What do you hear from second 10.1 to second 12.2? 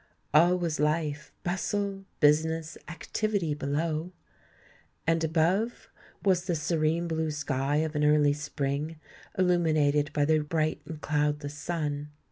by the bright and cloudless sun.